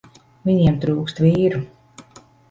[0.49, 1.59] Viņiem trūkst vīru.